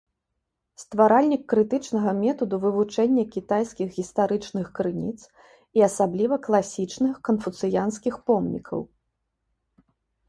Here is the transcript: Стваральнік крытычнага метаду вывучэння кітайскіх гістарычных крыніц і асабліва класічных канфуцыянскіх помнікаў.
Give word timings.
Стваральнік 0.83 1.43
крытычнага 1.51 2.13
метаду 2.21 2.55
вывучэння 2.63 3.25
кітайскіх 3.35 3.87
гістарычных 3.99 4.71
крыніц 4.79 5.15
і 5.81 5.87
асабліва 5.89 6.35
класічных 6.49 7.13
канфуцыянскіх 7.31 8.15
помнікаў. 8.31 8.79